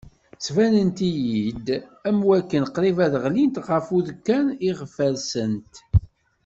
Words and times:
Ttbanent-iyi-d 0.35 1.67
am 2.09 2.17
wakken 2.27 2.63
qrib 2.75 2.97
ad 3.05 3.09
d-ɣlint 3.13 3.57
ɣef 3.67 3.85
udekkan 3.97 4.45
iɣef 4.69 4.95
rsent. 5.13 5.73